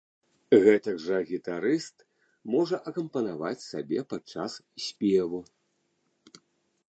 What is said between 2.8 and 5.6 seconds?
акампанаваць сабе падчас спеву.